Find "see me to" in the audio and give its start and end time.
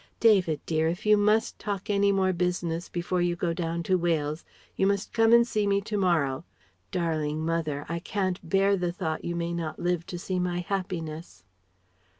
5.47-5.95